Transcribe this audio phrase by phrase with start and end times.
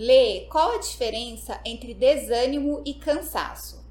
[0.00, 3.84] Lê, qual a diferença entre desânimo e cansaço?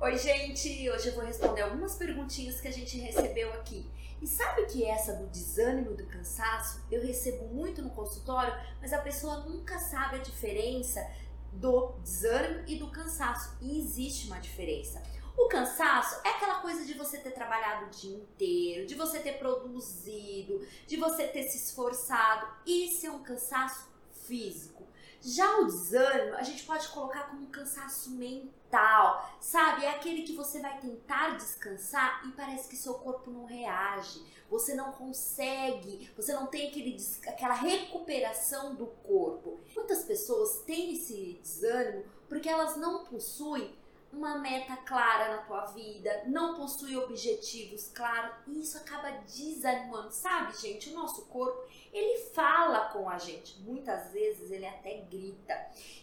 [0.00, 0.90] Oi, gente!
[0.90, 3.88] Hoje eu vou responder algumas perguntinhas que a gente recebeu aqui.
[4.20, 8.92] E sabe que essa do desânimo e do cansaço eu recebo muito no consultório, mas
[8.92, 11.08] a pessoa nunca sabe a diferença
[11.52, 13.56] do desânimo e do cansaço.
[13.62, 15.00] E existe uma diferença.
[15.36, 19.38] O cansaço é aquela coisa de você ter trabalhado o dia inteiro, de você ter
[19.38, 22.44] produzido, de você ter se esforçado.
[22.66, 23.97] Isso é um cansaço
[24.28, 24.86] físico.
[25.20, 29.84] Já o desânimo, a gente pode colocar como um cansaço mental, sabe?
[29.84, 34.74] É aquele que você vai tentar descansar e parece que seu corpo não reage, você
[34.74, 36.96] não consegue, você não tem aquele,
[37.26, 39.58] aquela recuperação do corpo.
[39.74, 43.76] Muitas pessoas têm esse desânimo porque elas não possuem
[44.12, 50.56] uma meta clara na tua vida, não possui objetivos claros, e isso acaba desanimando, sabe,
[50.56, 50.90] gente?
[50.90, 51.62] O nosso corpo,
[51.92, 55.54] ele fala com a gente, muitas vezes ele até grita.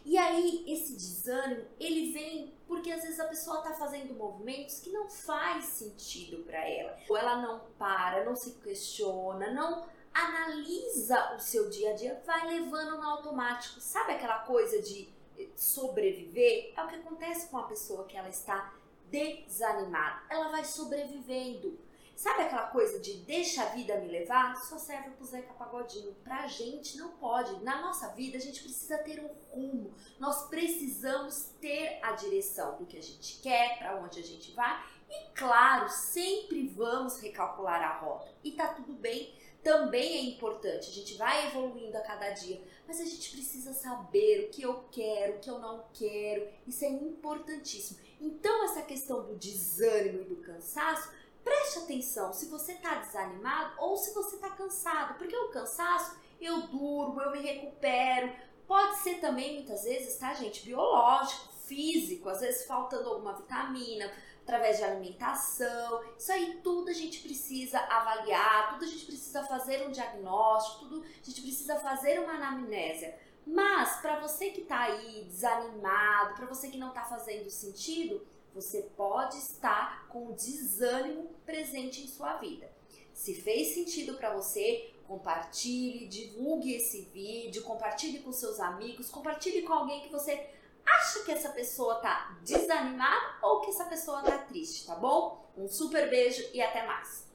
[0.03, 4.91] E aí esse desânimo, ele vem porque às vezes a pessoa tá fazendo movimentos que
[4.91, 6.97] não faz sentido para ela.
[7.09, 12.47] Ou ela não para, não se questiona, não analisa o seu dia a dia, vai
[12.47, 13.81] levando no automático.
[13.81, 15.13] Sabe aquela coisa de
[15.55, 18.73] sobreviver é o que acontece com a pessoa que ela está
[19.09, 20.21] desanimada.
[20.29, 21.79] Ela vai sobrevivendo.
[22.15, 24.55] Sabe aquela coisa de deixa a vida me levar?
[24.55, 26.15] Só serve pro Zeca Pagodinho.
[26.23, 27.61] Pra gente não pode.
[27.61, 29.93] Na nossa vida a gente precisa ter um rumo.
[30.17, 34.81] Nós precisamos ter a direção do que a gente quer, para onde a gente vai.
[35.09, 38.33] E claro, sempre vamos recalcular a rota.
[38.43, 40.91] E tá tudo bem também é importante.
[40.91, 44.85] A gente vai evoluindo a cada dia, mas a gente precisa saber o que eu
[44.91, 46.47] quero, o que eu não quero.
[46.67, 47.99] Isso é importantíssimo.
[48.21, 51.11] Então, essa questão do desânimo e do cansaço,
[51.43, 56.67] preste atenção se você está desanimado ou se você está cansado, porque o cansaço eu
[56.67, 58.31] durmo, eu me recupero.
[58.67, 64.11] Pode ser também, muitas vezes, tá, gente, biológico, físico, às vezes faltando alguma vitamina,
[64.45, 66.03] através de alimentação.
[66.17, 71.03] Isso aí tudo a gente precisa avaliar, tudo a gente precisa fazer um diagnóstico, tudo
[71.03, 73.17] a gente precisa fazer uma anamnésia.
[73.45, 78.83] Mas para você que está aí desanimado, para você que não está fazendo sentido, você
[78.95, 82.71] pode estar com desânimo presente em sua vida.
[83.13, 89.73] Se fez sentido para você, compartilhe, divulgue esse vídeo, compartilhe com seus amigos, compartilhe com
[89.73, 90.49] alguém que você
[90.85, 95.45] acha que essa pessoa tá desanimada ou que essa pessoa tá triste, tá bom?
[95.55, 97.25] Um super beijo e até mais!